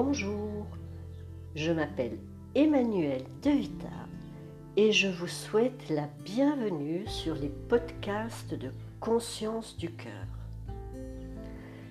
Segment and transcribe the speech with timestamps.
[0.00, 0.64] Bonjour,
[1.56, 2.20] je m'appelle
[2.54, 4.06] Emmanuel De Vita
[4.76, 10.28] et je vous souhaite la bienvenue sur les podcasts de Conscience du cœur.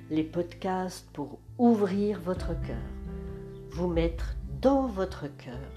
[0.10, 2.78] Les podcasts pour ouvrir votre cœur,
[3.72, 5.68] vous mettre dans votre cœur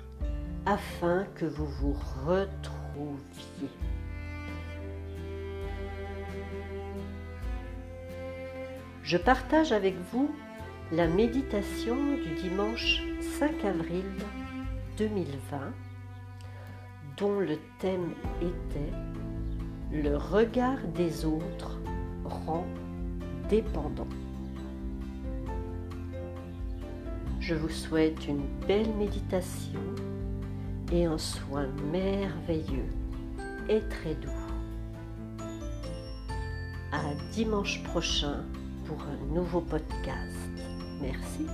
[0.67, 1.97] afin que vous vous
[2.29, 3.71] retrouviez.
[9.03, 10.31] Je partage avec vous
[10.93, 13.05] la méditation du dimanche
[13.39, 14.05] 5 avril
[14.99, 15.59] 2020
[17.17, 18.93] dont le thème était
[19.93, 21.79] Le regard des autres
[22.25, 22.67] rend
[23.49, 24.09] dépendant.
[27.39, 29.81] Je vous souhaite une belle méditation
[30.91, 32.91] et un soin merveilleux
[33.69, 34.29] et très doux.
[36.91, 38.45] À dimanche prochain
[38.87, 40.40] pour un nouveau podcast.
[41.01, 41.47] Merci.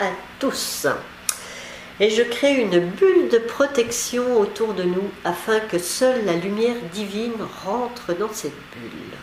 [0.00, 0.86] À tous.
[2.00, 6.76] Et je crée une bulle de protection autour de nous afin que seule la lumière
[6.92, 9.18] divine rentre dans cette bulle.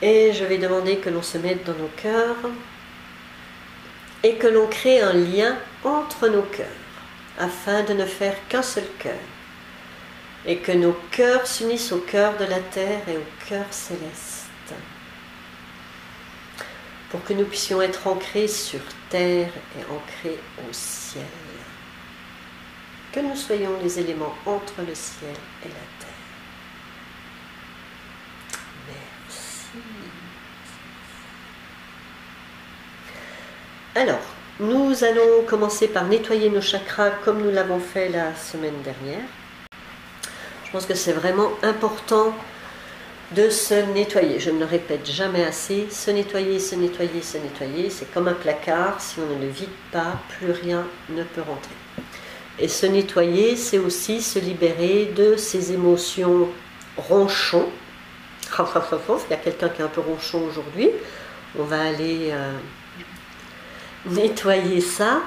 [0.00, 2.36] Et je vais demander que l'on se mette dans nos cœurs
[4.22, 6.66] et que l'on crée un lien entre nos cœurs
[7.38, 9.14] afin de ne faire qu'un seul cœur
[10.46, 14.48] et que nos cœurs s'unissent au cœur de la terre et au cœur céleste
[17.10, 21.24] pour que nous puissions être ancrés sur terre et ancrés au ciel.
[23.12, 26.08] Que nous soyons les éléments entre le ciel et la terre.
[28.88, 29.78] Merci.
[33.94, 34.20] Alors,
[34.60, 39.24] nous allons commencer par nettoyer nos chakras comme nous l'avons fait la semaine dernière.
[40.66, 42.34] Je pense que c'est vraiment important
[43.32, 44.40] de se nettoyer.
[44.40, 48.34] Je ne le répète jamais assez, se nettoyer, se nettoyer, se nettoyer, c'est comme un
[48.34, 51.74] placard, si on ne le vide pas, plus rien ne peut rentrer.
[52.58, 56.48] Et se nettoyer, c'est aussi se libérer de ces émotions
[56.96, 57.68] ronchons.
[58.58, 60.90] Il y a quelqu'un qui est un peu ronchon aujourd'hui.
[61.58, 62.52] On va aller euh,
[64.06, 65.20] nettoyer ça.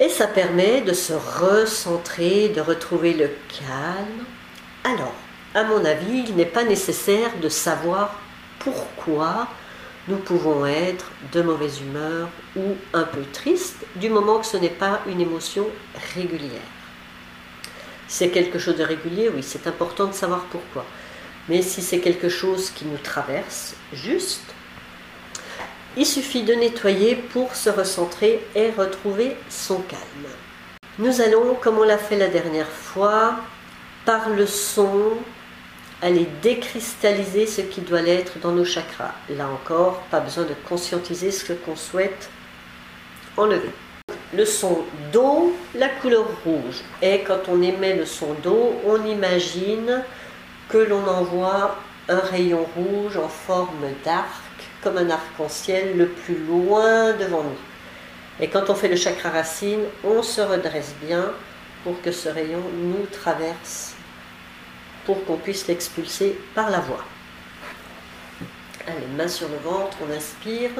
[0.00, 4.24] Et ça permet de se recentrer, de retrouver le calme.
[4.84, 5.14] Alors,
[5.54, 8.14] à mon avis, il n'est pas nécessaire de savoir
[8.58, 9.48] pourquoi
[10.08, 14.68] nous pouvons être de mauvaise humeur ou un peu triste, du moment que ce n'est
[14.68, 15.66] pas une émotion
[16.14, 16.60] régulière.
[18.08, 20.84] C'est quelque chose de régulier, oui, c'est important de savoir pourquoi.
[21.48, 24.54] Mais si c'est quelque chose qui nous traverse, juste,
[25.96, 30.02] il suffit de nettoyer pour se recentrer et retrouver son calme.
[30.98, 33.36] Nous allons, comme on l'a fait la dernière fois,
[34.04, 35.12] par le son,
[36.02, 39.14] aller décristalliser ce qui doit l'être dans nos chakras.
[39.30, 42.28] Là encore, pas besoin de conscientiser ce qu'on souhaite
[43.36, 43.70] enlever.
[44.34, 44.78] Le son
[45.12, 46.82] d'eau, la couleur rouge.
[47.00, 50.02] Et quand on émet le son d'eau, on imagine
[50.68, 51.76] que l'on envoie
[52.08, 54.26] un rayon rouge en forme d'arc,
[54.82, 58.40] comme un arc-en-ciel, le plus loin devant nous.
[58.40, 61.30] Et quand on fait le chakra racine, on se redresse bien
[61.84, 63.94] pour que ce rayon nous traverse
[65.04, 67.04] pour qu'on puisse l'expulser par la voix.
[68.86, 70.70] Allez, main sur le ventre, on inspire.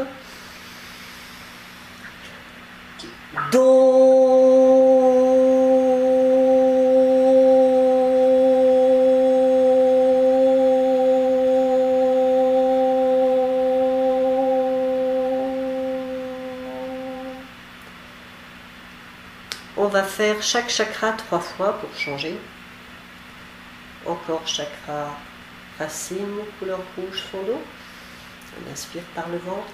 [19.76, 22.38] On va faire chaque chakra trois fois pour changer
[24.06, 25.16] encore chakra
[25.78, 27.38] racine, couleur rouge, fond.
[27.48, 29.68] On inspire par le ventre.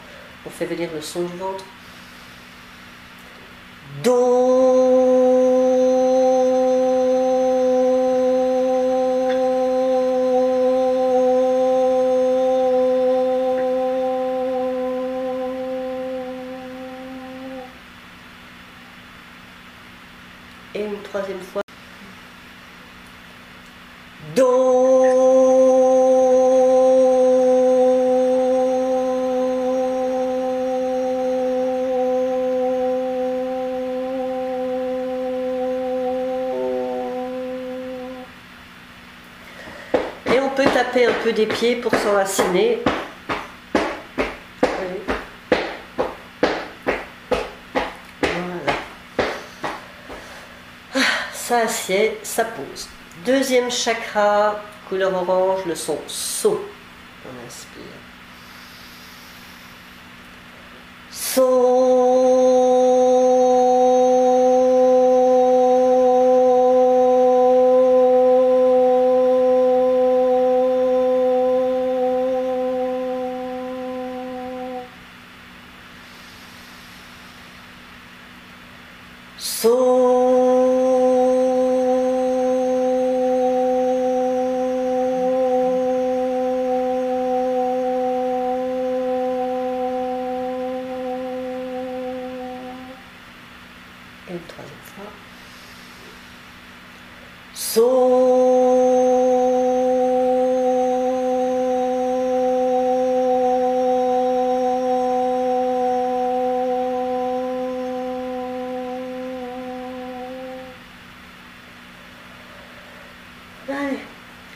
[0.47, 1.65] On fait venir le son du ventre.
[4.05, 4.49] Do.
[20.75, 21.68] Et une troisième fois.
[24.39, 24.43] Et
[40.41, 42.79] on peut taper un peu des pieds pour s'enraciner.
[50.95, 51.01] Ah,
[51.33, 52.89] ça assied, ça pose.
[53.25, 56.61] Deuxième chakra, couleur orange, le son So.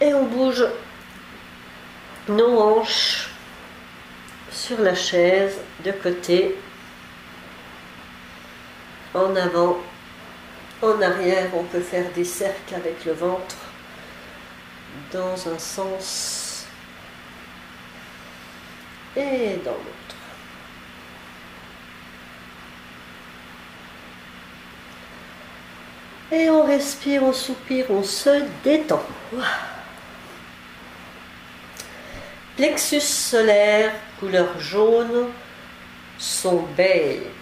[0.01, 0.65] Et on bouge.
[2.29, 3.31] Nos hanches
[4.51, 6.57] sur la chaise de côté,
[9.33, 9.79] en avant,
[10.83, 11.49] en arrière.
[11.55, 13.57] On peut faire des cercles avec le ventre
[15.13, 16.67] dans un sens
[19.17, 20.17] et dans l'autre.
[26.31, 29.03] Et on respire, on soupire, on se détend.
[32.57, 35.29] Plexus solaire, couleur jaune,
[36.19, 37.42] son beige.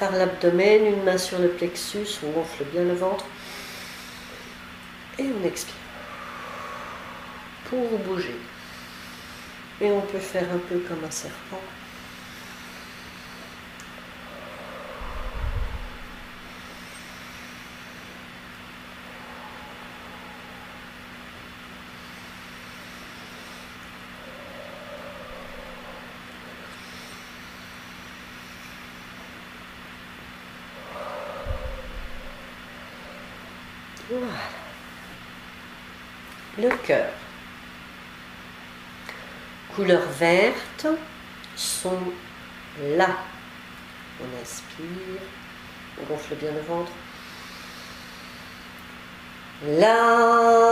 [0.00, 3.26] par l'abdomen, une main sur le plexus, on gonfle bien le ventre.
[5.18, 5.74] Et on expire.
[7.66, 8.36] Pour bouger.
[9.82, 11.60] Et on peut faire un peu comme un serpent.
[36.58, 37.12] Le cœur.
[39.74, 40.86] Couleur verte,
[41.54, 41.98] son
[42.96, 43.18] là.
[44.20, 45.20] On inspire,
[46.00, 46.92] on gonfle bien le ventre.
[49.64, 50.69] Là.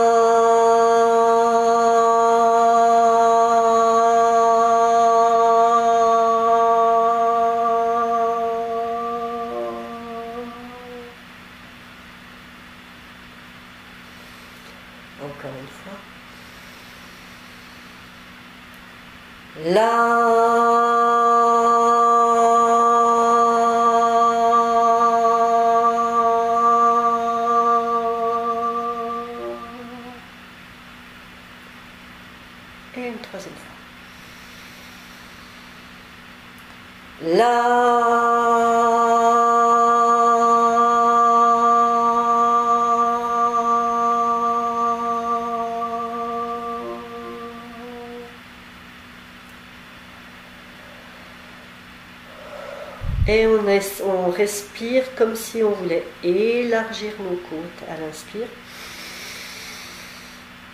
[53.31, 58.49] Et on, respire comme si on voulait élargir nos côtes à l'inspire.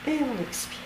[0.07, 0.79] Et on expire.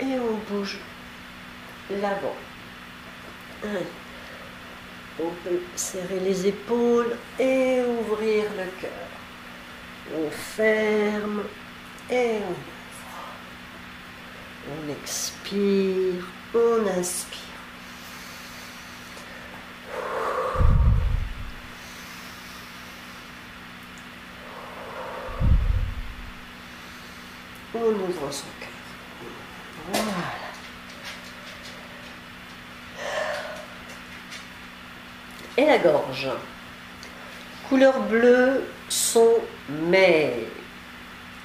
[0.00, 0.78] Et on bouge
[1.90, 2.34] l'avant.
[5.20, 9.08] On peut serrer les épaules et ouvrir le cœur.
[10.16, 11.42] On ferme
[12.08, 12.78] et on ouvre.
[14.70, 17.40] On expire, on inspire.
[27.74, 28.68] On ouvre son cœur.
[29.92, 30.12] Voilà.
[35.56, 36.28] Et la gorge.
[37.68, 39.34] Couleur bleue, son
[39.68, 40.48] mais.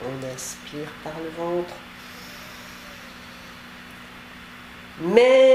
[0.02, 1.74] On inspire par le ventre.
[5.02, 5.53] On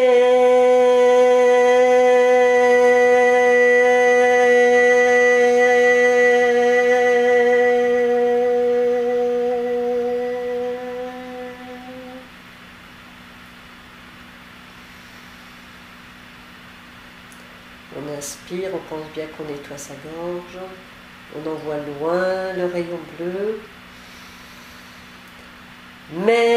[19.79, 20.59] sa gorge.
[21.37, 23.61] On envoie loin le rayon bleu.
[26.13, 26.48] Mais.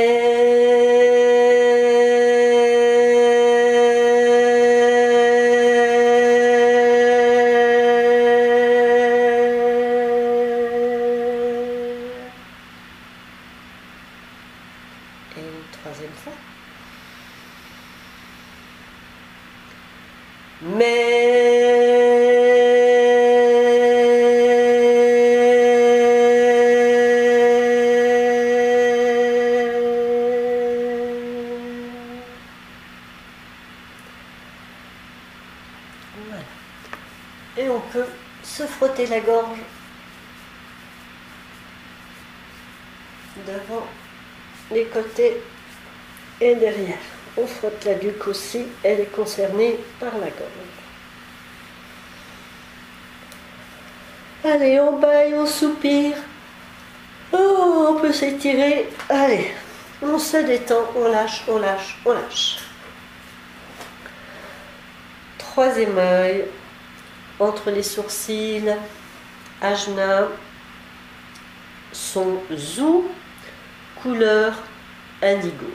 [46.40, 46.98] Et derrière.
[47.38, 50.72] On frotte la nuque aussi, elle est concernée par la gorge.
[54.44, 56.18] Allez, on baille, on soupire.
[57.32, 58.90] Oh, on peut s'étirer.
[59.08, 59.52] Allez,
[60.02, 62.58] on se détend, on lâche, on lâche, on lâche.
[65.38, 66.46] Troisième œil,
[67.40, 68.74] entre les sourcils,
[69.62, 70.28] ajna,
[71.92, 73.06] son zou,
[74.02, 74.54] couleur
[75.22, 75.72] indigo.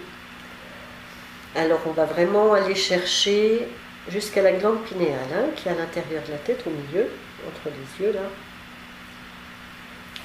[1.55, 3.67] Alors on va vraiment aller chercher
[4.09, 7.09] jusqu'à la glande pinéale, hein, qui est à l'intérieur de la tête, au milieu,
[7.49, 8.21] entre les yeux là.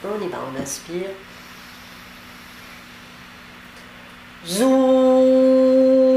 [0.03, 1.09] On y va, on inspire.
[4.45, 6.10] Zou.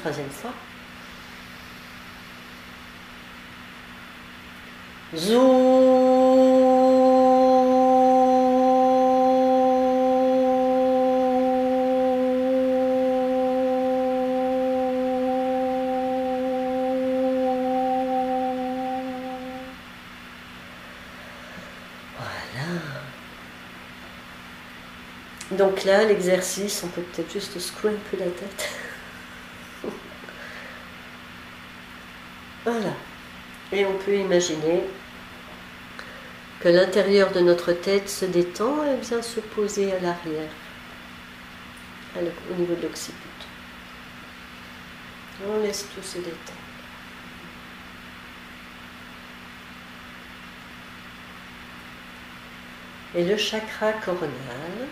[0.00, 0.52] Troisième fois.
[5.14, 5.88] Zou.
[25.58, 28.68] Donc là, l'exercice, on peut peut-être juste secouer un peu la tête.
[32.64, 32.92] Voilà.
[33.78, 34.82] Et on peut imaginer
[36.58, 40.50] que l'intérieur de notre tête se détend et vient se poser à l'arrière,
[42.16, 43.14] au niveau de l'occiput.
[45.48, 46.58] On laisse tout se détendre.
[53.14, 54.88] Et le chakra coronal,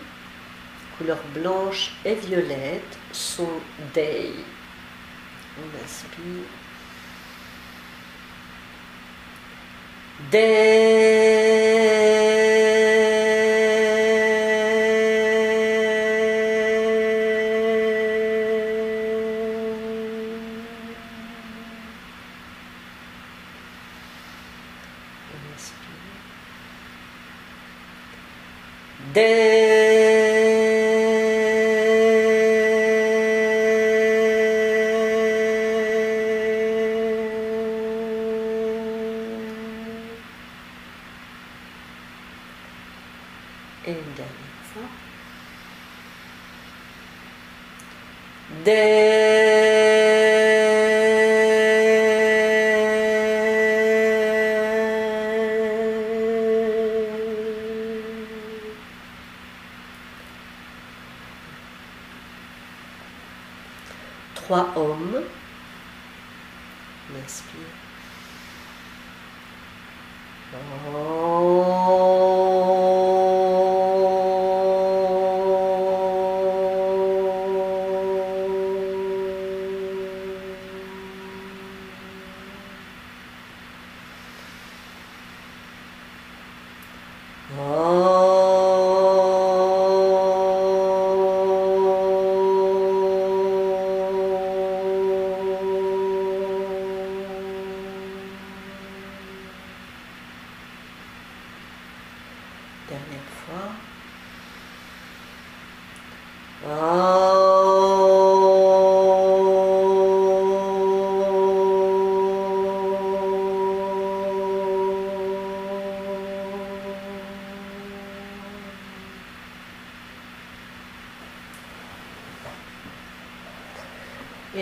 [0.97, 3.49] couleur blanche et violette, son
[3.93, 4.31] Dei.
[5.59, 6.45] On inspire.
[10.19, 11.16] On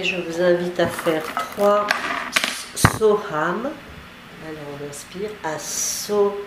[0.05, 1.87] je vous invite à faire trois
[2.75, 3.71] soham.
[4.47, 6.45] Alors on inspire à so.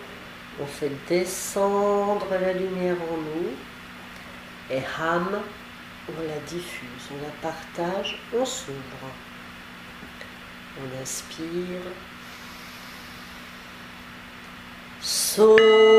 [0.61, 3.51] On fait descendre la lumière en nous.
[4.71, 5.41] Et ham,
[6.07, 8.77] on la diffuse, on la partage, on s'ouvre.
[10.79, 11.81] On inspire.
[15.01, 15.98] So.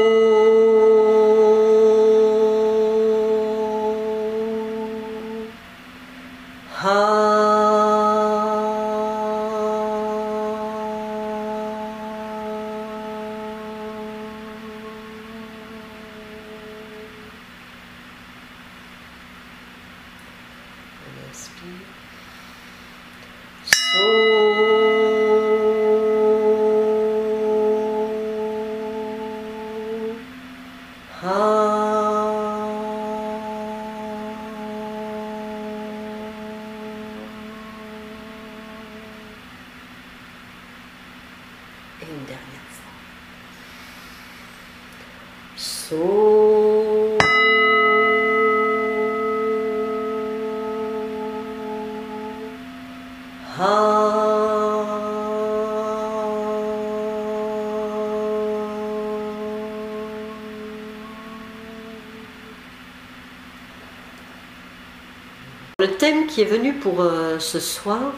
[66.30, 68.12] Qui est venu pour euh, ce soir,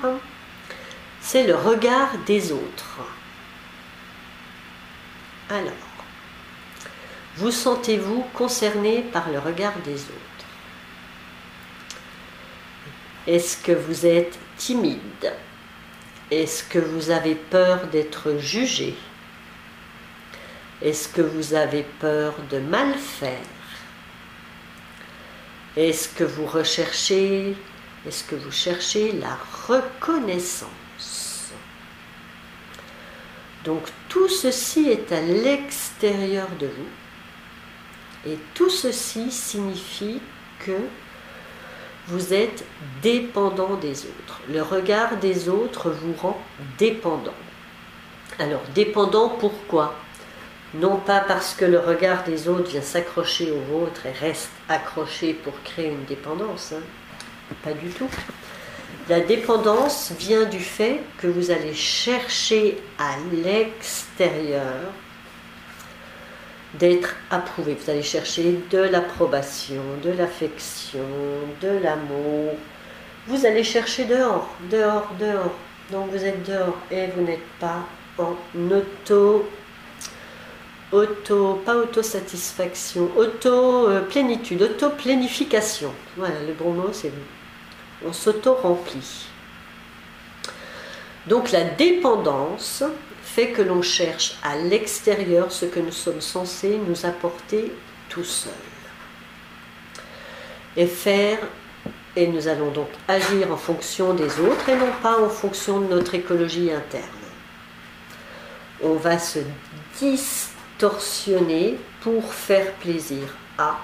[1.21, 3.01] c'est le regard des autres.
[5.49, 5.73] Alors,
[7.37, 10.47] vous sentez-vous concerné par le regard des autres?
[13.27, 15.33] Est-ce que vous êtes timide?
[16.31, 18.95] Est-ce que vous avez peur d'être jugé?
[20.83, 23.39] Est-ce que vous avez peur de mal faire?
[25.77, 27.55] Est-ce que vous recherchez
[28.07, 29.39] Est-ce que vous cherchez la
[29.69, 30.69] reconnaissance
[33.65, 38.31] donc tout ceci est à l'extérieur de vous.
[38.31, 40.21] Et tout ceci signifie
[40.65, 40.77] que
[42.09, 42.65] vous êtes
[43.03, 44.41] dépendant des autres.
[44.49, 46.41] Le regard des autres vous rend
[46.79, 47.35] dépendant.
[48.39, 49.95] Alors dépendant pourquoi?
[50.75, 55.35] Non pas parce que le regard des autres vient s'accrocher au vôtre et reste accroché
[55.35, 56.73] pour créer une dépendance.
[56.73, 56.83] Hein.
[57.63, 58.09] Pas du tout.
[59.09, 64.93] La dépendance vient du fait que vous allez chercher à l'extérieur
[66.75, 67.75] d'être approuvé.
[67.75, 71.01] Vous allez chercher de l'approbation, de l'affection,
[71.61, 72.55] de l'amour.
[73.27, 75.53] Vous allez chercher dehors, dehors, dehors.
[75.91, 77.85] Donc vous êtes dehors et vous n'êtes pas
[78.19, 78.37] en
[78.71, 79.49] auto,
[80.93, 85.93] auto, pas autosatisfaction, auto-plénitude, auto-plénification.
[86.17, 87.13] Voilà, le bon mot c'est
[88.07, 89.27] on s'auto-remplit.
[91.27, 92.83] Donc la dépendance
[93.23, 97.73] fait que l'on cherche à l'extérieur ce que nous sommes censés nous apporter
[98.09, 98.53] tout seuls.
[100.77, 101.39] Et faire,
[102.17, 105.87] et nous allons donc agir en fonction des autres et non pas en fonction de
[105.87, 107.05] notre écologie interne.
[108.83, 109.39] On va se
[109.99, 113.23] distorsionner pour faire plaisir
[113.59, 113.79] à,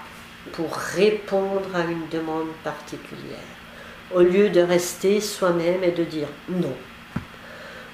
[0.52, 3.57] pour répondre à une demande particulière
[4.14, 6.74] au lieu de rester soi-même et de dire non,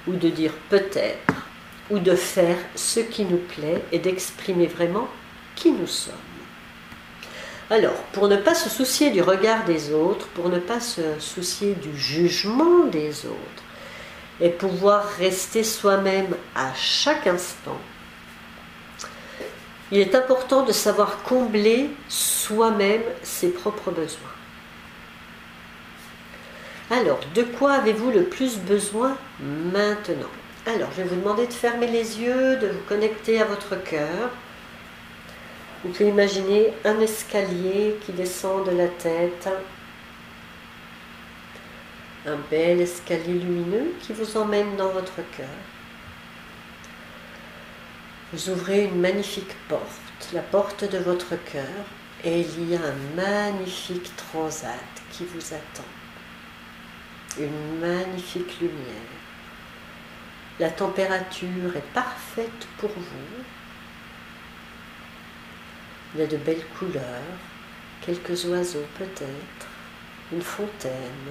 [0.07, 1.33] ou de dire peut-être,
[1.89, 5.07] ou de faire ce qui nous plaît et d'exprimer vraiment
[5.55, 6.13] qui nous sommes.
[7.69, 11.73] Alors, pour ne pas se soucier du regard des autres, pour ne pas se soucier
[11.73, 13.63] du jugement des autres,
[14.39, 17.79] et pouvoir rester soi-même à chaque instant,
[19.91, 24.34] il est important de savoir combler soi-même ses propres besoins.
[26.91, 30.29] Alors, de quoi avez-vous le plus besoin maintenant?
[30.67, 34.29] Alors, je vais vous demander de fermer les yeux, de vous connecter à votre cœur.
[35.83, 39.49] Vous pouvez imaginer un escalier qui descend de la tête,
[42.27, 45.47] un bel escalier lumineux qui vous emmène dans votre cœur.
[48.31, 51.85] Vous ouvrez une magnifique porte, la porte de votre cœur,
[52.23, 54.79] et il y a un magnifique transat
[55.11, 56.04] qui vous attend.
[57.37, 59.11] Une magnifique lumière.
[60.57, 63.43] La température est parfaite pour vous.
[66.13, 67.03] Il y a de belles couleurs,
[67.99, 69.67] quelques oiseaux peut-être,
[70.31, 71.29] une fontaine.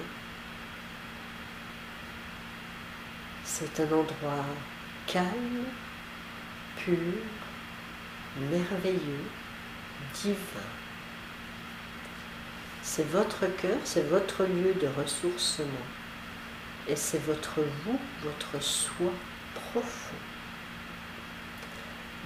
[3.43, 4.45] C'est un endroit
[5.07, 5.65] calme
[6.77, 6.95] pur,
[8.39, 9.25] merveilleux,
[10.13, 10.84] divin.
[12.87, 15.65] C'est votre cœur, c'est votre lieu de ressourcement.
[16.87, 19.11] Et c'est votre vous, votre soi
[19.55, 20.15] profond.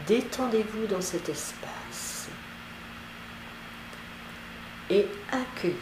[0.05, 2.27] Détendez-vous dans cet espace
[4.89, 5.75] et accueillez.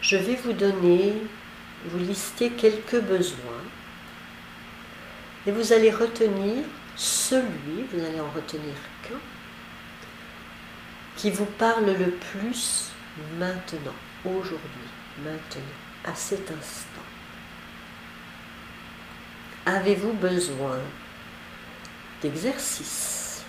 [0.00, 1.14] Je vais vous donner,
[1.86, 3.64] vous lister quelques besoins
[5.46, 6.64] et vous allez retenir
[6.96, 8.74] celui, vous allez en retenir
[9.04, 9.20] qu'un,
[11.16, 12.90] qui vous parle le plus
[13.38, 14.88] maintenant, aujourd'hui,
[15.22, 15.62] maintenant,
[16.04, 17.02] à cet instant.
[19.66, 20.78] Avez-vous besoin
[22.22, 23.44] d'exercice,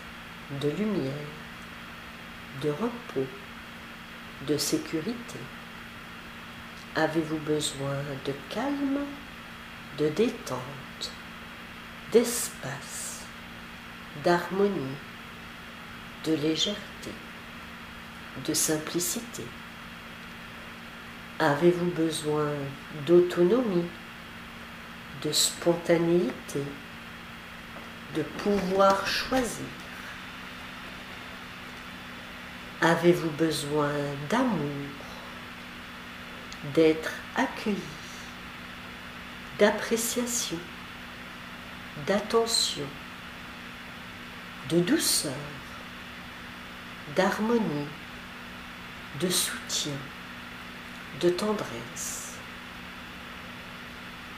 [0.62, 1.14] de lumière,
[2.62, 3.28] de repos,
[4.48, 5.40] de sécurité?
[6.96, 9.00] Avez-vous besoin de calme,
[9.98, 11.12] de détente,
[12.12, 13.10] d'espace
[14.24, 14.98] d'harmonie,
[16.26, 17.14] de légèreté,
[18.46, 19.44] de simplicité.
[21.40, 22.52] Avez-vous besoin
[23.06, 23.88] d'autonomie,
[25.24, 26.64] de spontanéité,
[28.16, 29.66] de pouvoir choisir?
[32.82, 33.92] Avez-vous besoin
[34.30, 34.88] d'amour,
[36.74, 37.78] d'être accueilli,
[39.58, 40.58] d'appréciation,
[42.08, 42.88] d'attention
[44.70, 45.34] de douceur,
[47.16, 47.88] d'harmonie,
[49.20, 49.98] de soutien,
[51.20, 52.36] de tendresse.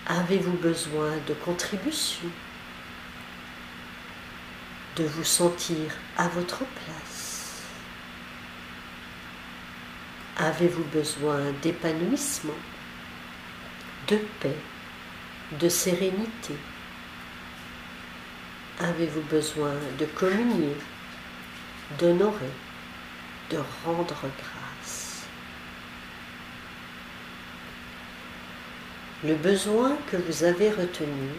[0.08, 2.30] Avez-vous besoin de contribution?
[4.96, 7.62] De vous sentir à votre place?
[10.38, 12.58] Avez-vous besoin d'épanouissement,
[14.08, 14.58] de paix,
[15.60, 16.56] de sérénité?
[18.80, 20.76] Avez-vous besoin de communier,
[22.00, 22.54] d'honorer,
[23.52, 24.61] de rendre grâce?
[29.24, 31.30] Le besoin que vous avez retenu,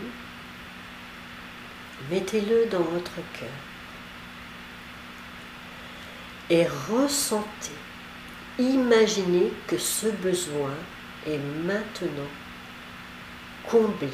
[2.11, 3.49] mettez-le dans votre cœur
[6.49, 7.73] et ressentez,
[8.59, 10.75] imaginez que ce besoin
[11.27, 12.31] est maintenant
[13.69, 14.11] comblé.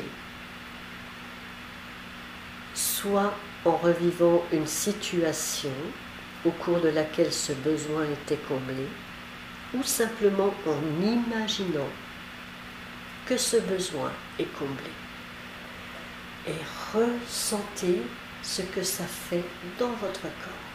[2.75, 3.35] Soit
[3.67, 5.73] en revivant une situation
[6.47, 8.87] au cours de laquelle ce besoin était comblé,
[9.75, 11.91] ou simplement en imaginant
[13.37, 14.91] ce besoin est comblé.
[16.47, 16.57] Et
[16.95, 18.03] ressentez
[18.43, 19.45] ce que ça fait
[19.79, 20.69] dans votre corps.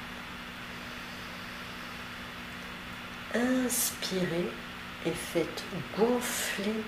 [3.33, 4.51] Inspirez
[5.05, 5.63] et faites
[5.97, 6.83] gonfler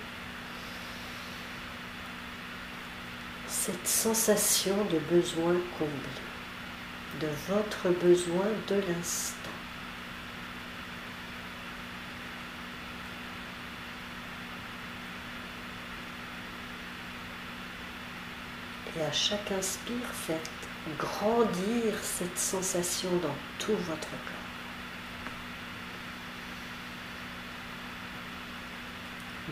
[3.48, 6.22] cette sensation de besoin comblé,
[7.20, 9.35] de votre besoin de l'instant.
[18.96, 20.50] Et à chaque inspire, faites
[20.98, 24.46] grandir cette sensation dans tout votre corps.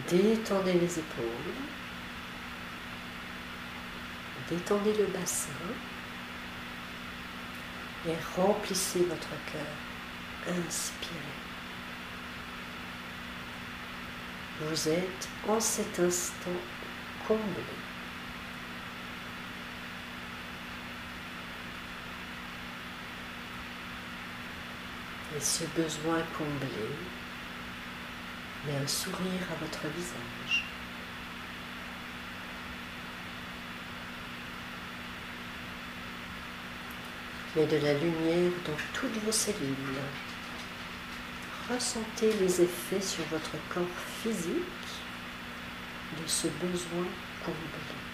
[0.08, 1.54] Détendez les épaules.
[4.48, 5.50] Détendez le bassin
[8.06, 10.54] et remplissez votre cœur.
[10.66, 11.14] Inspirez.
[14.60, 16.50] Vous êtes en cet instant
[17.26, 17.83] comblé.
[25.36, 26.88] Et ce besoin comblé
[28.66, 30.64] met un sourire à votre visage.
[37.56, 39.76] Mais de la lumière dans toutes vos cellules.
[41.68, 43.82] Ressentez les effets sur votre corps
[44.22, 44.52] physique
[46.12, 47.06] de ce besoin
[47.44, 48.13] comblé.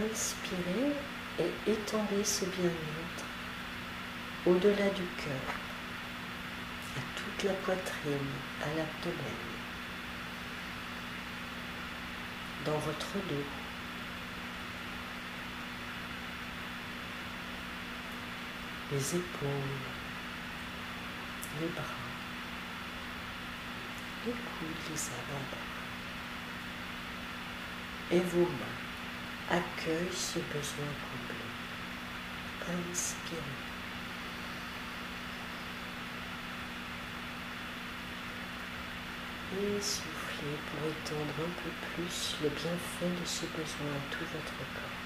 [0.00, 0.94] Inspirez
[1.38, 3.24] et étendez ce bien-être
[4.46, 5.54] au-delà du cœur,
[6.96, 8.32] à toute la poitrine,
[8.62, 9.40] à l'abdomen,
[12.64, 13.44] dans votre dos.
[18.92, 19.50] Les épaules,
[21.60, 21.84] les bras,
[24.24, 25.70] les coudes, les avant-bras
[28.12, 28.79] et vos mains
[29.50, 31.50] accueille ce besoin complet.
[32.90, 33.40] Inspirez.
[39.52, 44.56] Et soufflez pour étendre un peu plus le bienfait de ce besoin à tout votre
[44.56, 45.00] corps.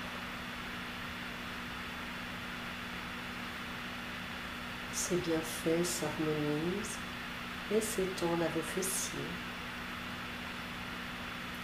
[4.93, 6.99] Ces bienfaits s'harmonisent
[7.75, 9.19] et s'étendent à vos fessiers,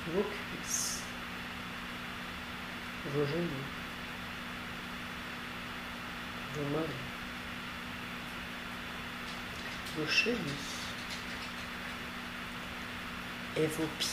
[0.07, 1.00] vos cuisses,
[3.15, 3.67] vos genoux,
[6.55, 6.87] vos mollets,
[9.97, 10.37] vos chevilles
[13.57, 14.09] et vos pieds.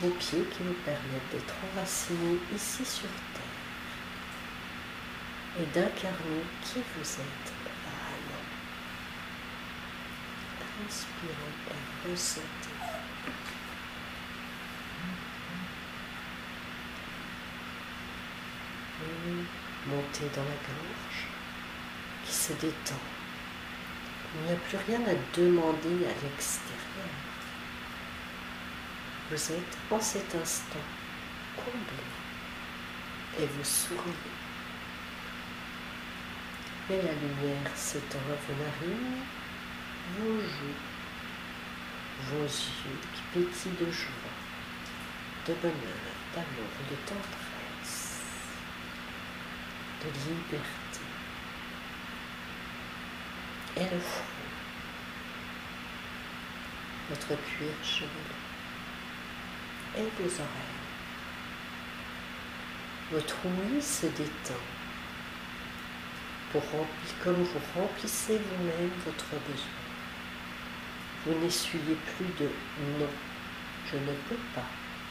[0.00, 3.56] Vos pieds qui vous permettent d'être enracinés ici sur Terre
[5.58, 8.44] et d'incarner qui vous êtes vraiment.
[10.86, 12.76] Inspirez et ressentez.
[19.86, 21.26] Montez dans la gorge
[22.24, 23.00] qui se détend.
[24.34, 27.14] Il n'y a plus rien à demander à l'extérieur.
[29.30, 30.86] Vous êtes en cet instant
[31.56, 32.04] comblé
[33.38, 34.36] et vous souriez.
[36.90, 39.24] Et la lumière s'étend à vos narines,
[40.18, 40.82] vos joues,
[42.30, 44.36] vos yeux qui pétillent de joie,
[45.46, 47.45] de bonheur, d'amour, de tendresse
[50.06, 51.00] liberté.
[53.76, 54.24] Et le front,
[57.10, 58.08] votre cuir chevelu
[59.96, 60.76] et vos oreilles.
[63.12, 64.64] Votre ouïe se détend
[66.50, 69.66] pour remplir, comme vous remplissez vous-même votre besoin.
[71.24, 72.50] Vous n'essuyez plus de
[72.98, 73.08] non,
[73.90, 74.66] je ne peux pas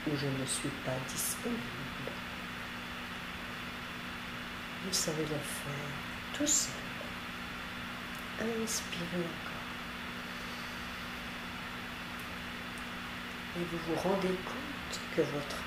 [0.08, 1.95] ou je ne suis pas disponible
[4.86, 6.72] vous savez le faire tout seul.
[8.40, 9.56] Inspirez encore.
[13.58, 15.58] Et vous vous rendez compte que votre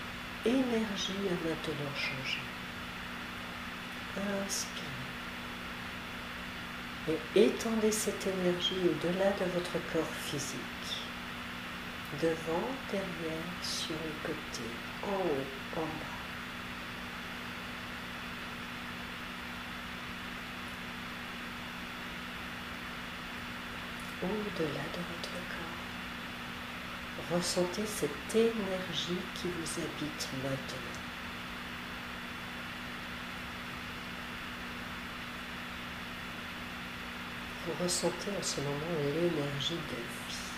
[0.45, 2.41] énergie a maintenant changé.
[4.47, 4.85] Inspirez.
[7.35, 10.59] Et étendez cette énergie au-delà de votre corps physique.
[12.23, 14.73] Devant, derrière, sur les côtés,
[15.05, 16.18] en haut, en bas.
[24.23, 25.79] Au-delà de votre corps.
[27.37, 30.99] Ressentez cette énergie qui vous habite maintenant.
[37.67, 40.49] Vous ressentez en ce moment l'énergie de vie.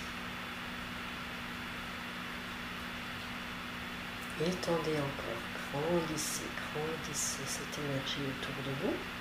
[4.43, 5.43] Étendez encore,
[5.73, 9.20] grandissez, grandissez cette énergie autour de vous.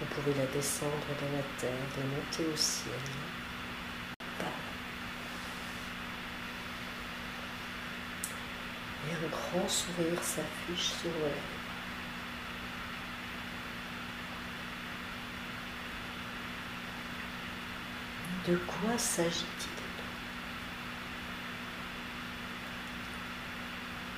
[0.00, 2.94] Vous pouvez la descendre dans la terre, la monter au ciel.
[9.06, 11.64] Et un grand sourire s'affiche sur vos lèvres.
[18.46, 19.70] De quoi s'agit-il?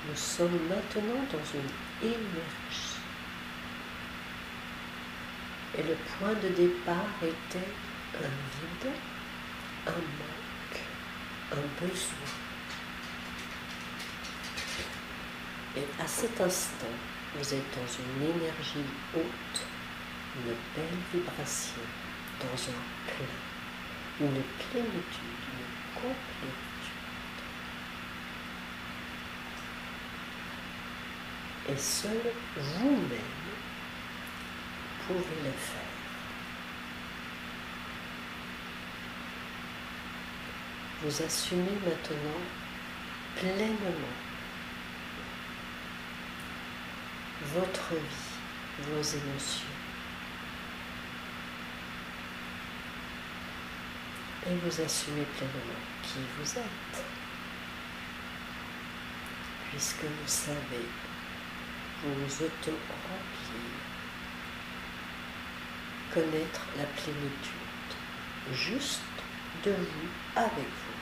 [0.09, 2.96] Nous sommes maintenant dans une énergie
[5.77, 7.69] et le point de départ était
[8.15, 8.91] un vide,
[9.85, 10.81] un manque,
[11.51, 12.31] un besoin.
[15.75, 16.87] Et à cet instant,
[17.35, 19.61] vous êtes dans une énergie haute,
[20.35, 21.83] une belle vibration,
[22.39, 26.57] dans un plein, une plénitude, une complétude.
[31.69, 33.36] Et seul vous-même
[35.07, 35.87] pouvez le faire.
[41.01, 42.41] Vous assumez maintenant
[43.35, 44.07] pleinement
[47.53, 49.75] votre vie, vos émotions.
[54.47, 57.05] Et vous assumez pleinement qui vous êtes.
[59.69, 60.87] Puisque vous savez
[62.03, 63.96] vous auto-remplir,
[66.13, 67.67] connaître la plénitude
[68.53, 69.01] juste
[69.63, 70.97] de vous avec vous.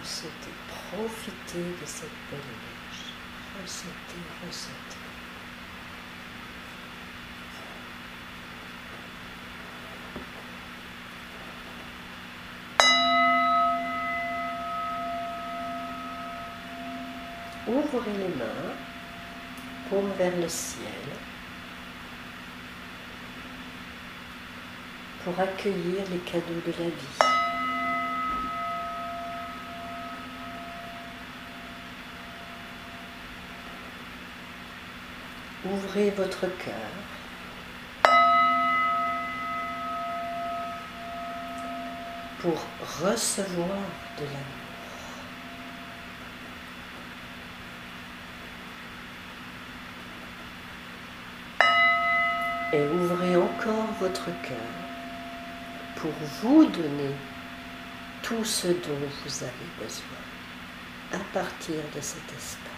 [0.00, 0.30] Ressentez,
[0.68, 3.12] profitez de cette belle énergie.
[3.60, 5.09] Ressentez, ressentez.
[17.72, 18.74] Ouvrez les mains,
[19.88, 20.82] paume vers le ciel,
[25.22, 27.18] pour accueillir les cadeaux de la vie.
[35.64, 36.74] Ouvrez votre cœur.
[42.40, 42.58] pour
[43.02, 43.68] recevoir
[44.18, 44.69] de l'amour.
[52.72, 54.56] Et ouvrez encore votre cœur
[55.96, 57.14] pour vous donner
[58.22, 60.22] tout ce dont vous avez besoin
[61.12, 62.70] à partir de cet espace.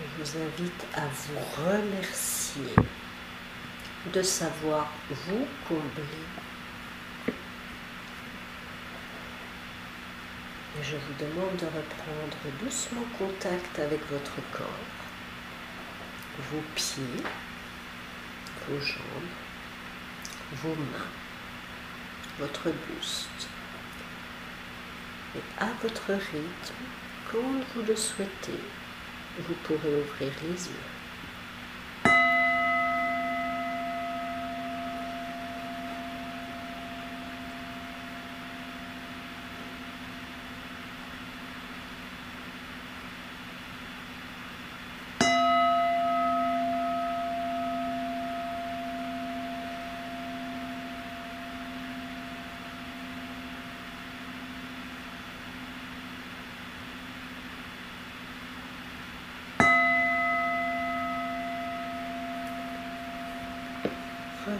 [0.00, 2.74] je vous invite à vous remercier
[4.12, 6.26] de savoir vous combler.
[10.78, 14.66] Et je vous demande de reprendre doucement contact avec votre corps,
[16.52, 17.24] vos pieds,
[18.68, 19.34] vos jambes,
[20.52, 21.10] vos mains,
[22.38, 23.48] votre buste.
[25.34, 26.84] Et à votre rythme,
[27.30, 28.60] comme vous le souhaitez,
[29.54, 30.99] pourrez ouvrir les yeux.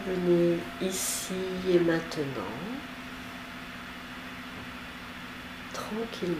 [0.05, 1.33] Revenez ici
[1.69, 2.41] et maintenant,
[5.73, 6.35] tranquillement.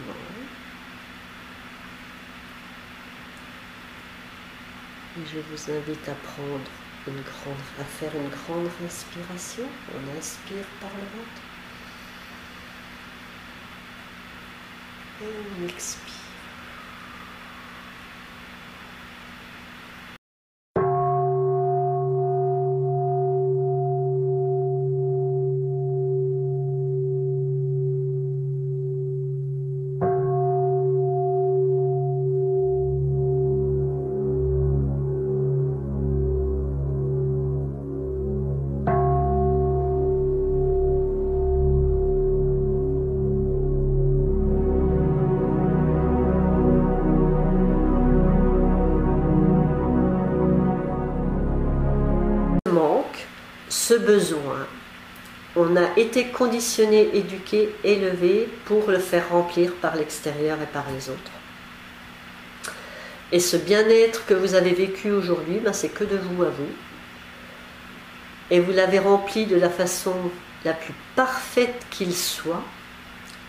[5.17, 6.69] Et je vous invite à prendre
[7.08, 9.65] une grande, à faire une grande respiration.
[9.93, 11.41] On inspire par le ventre.
[15.22, 16.20] Et on expire.
[53.72, 54.68] Ce besoin.
[55.55, 61.09] On a été conditionné, éduqué, élevé pour le faire remplir par l'extérieur et par les
[61.09, 61.32] autres.
[63.32, 66.70] Et ce bien-être que vous avez vécu aujourd'hui, ben c'est que de vous à vous.
[68.49, 70.14] Et vous l'avez rempli de la façon
[70.66, 72.64] la plus parfaite qu'il soit,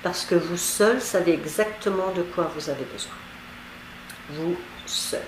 [0.03, 3.13] parce que vous seul savez exactement de quoi vous avez besoin.
[4.31, 4.57] Vous
[4.87, 5.21] seul.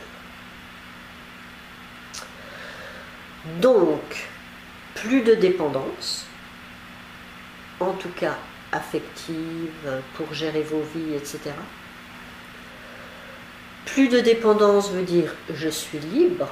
[3.61, 4.28] Donc,
[4.95, 6.26] plus de dépendance,
[7.80, 8.36] en tout cas
[8.72, 11.38] affective, pour gérer vos vies, etc.
[13.86, 16.49] Plus de dépendance veut dire je suis libre,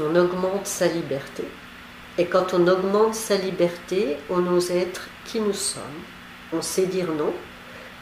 [0.00, 1.44] on augmente sa liberté.
[2.18, 5.82] Et quand on augmente sa liberté, on ose être qui nous sommes.
[6.52, 7.32] On sait dire non.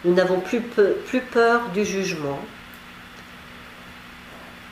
[0.05, 2.41] Nous n'avons plus, plus peur du jugement,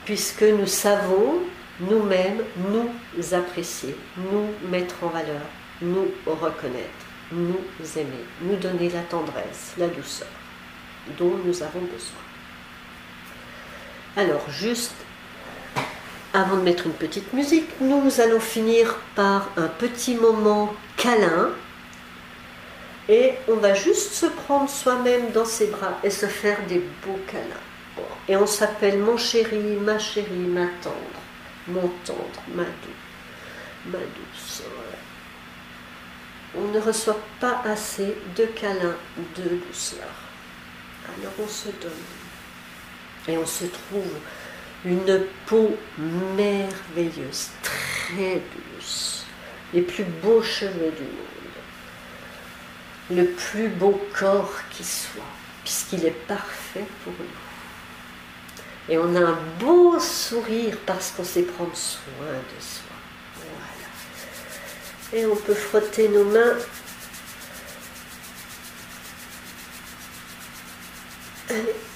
[0.04, 1.40] puisque nous savons
[1.80, 5.42] nous-mêmes nous apprécier, nous mettre en valeur,
[5.82, 6.88] nous reconnaître,
[7.32, 7.58] nous
[7.96, 10.28] aimer, nous donner la tendresse, la douceur
[11.18, 12.24] dont nous avons besoin.
[14.16, 14.94] Alors, juste
[16.32, 21.50] avant de mettre une petite musique, nous allons finir par un petit moment câlin
[23.08, 27.18] et on va juste se prendre soi-même dans ses bras et se faire des beaux
[27.26, 28.06] câlins.
[28.28, 31.20] Et on s'appelle mon chéri, ma chérie, ma tendre,
[31.68, 34.62] mon tendre, ma douce, ma douce.
[36.56, 38.96] On ne reçoit pas assez de câlins,
[39.36, 40.08] de douceur.
[41.08, 41.92] Alors on se donne.
[43.26, 44.18] Et on se trouve
[44.84, 48.42] une peau merveilleuse, très
[48.76, 49.24] douce,
[49.72, 51.62] les plus beaux cheveux du monde,
[53.10, 55.22] le plus beau corps qui soit,
[55.62, 57.43] puisqu'il est parfait pour nous.
[58.88, 62.94] Et on a un beau sourire parce qu'on sait prendre soin de soi.
[63.36, 65.22] Voilà.
[65.22, 66.56] Et on peut frotter nos mains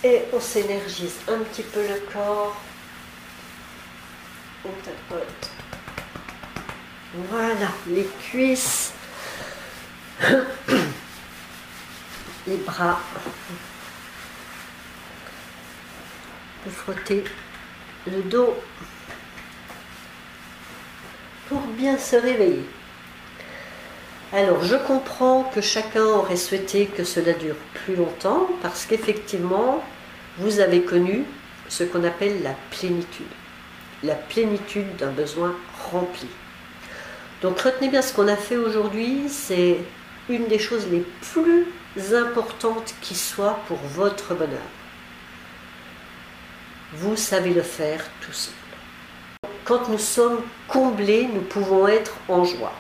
[0.04, 2.56] et on s'énergise un petit peu le corps.
[4.64, 5.50] On tapote.
[7.30, 8.92] Voilà, les cuisses,
[12.46, 13.00] les bras.
[16.64, 17.24] Peut frotter
[18.06, 18.54] le dos
[21.48, 22.64] pour bien se réveiller.
[24.32, 29.82] Alors, je comprends que chacun aurait souhaité que cela dure plus longtemps parce qu'effectivement,
[30.36, 31.24] vous avez connu
[31.68, 33.26] ce qu'on appelle la plénitude.
[34.02, 35.54] La plénitude d'un besoin
[35.90, 36.28] rempli.
[37.40, 39.78] Donc, retenez bien ce qu'on a fait aujourd'hui, c'est
[40.28, 41.66] une des choses les plus
[42.14, 44.58] importantes qui soit pour votre bonheur.
[46.94, 48.54] Vous savez le faire tout seul.
[49.64, 52.72] Quand nous sommes comblés, nous pouvons être en joie.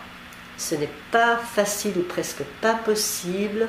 [0.56, 3.68] Ce n'est pas facile ou presque pas possible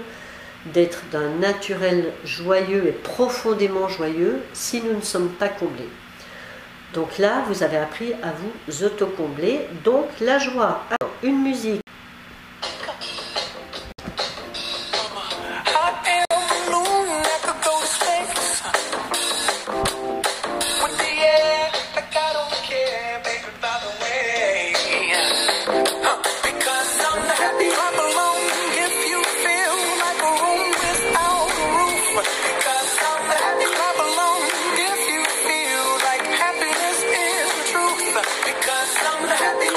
[0.68, 5.90] d'être d'un naturel joyeux et profondément joyeux si nous ne sommes pas comblés.
[6.94, 9.68] Donc là, vous avez appris à vous autocombler.
[9.84, 10.86] Donc la joie.
[11.22, 11.82] Une musique
[39.22, 39.69] I'm happy.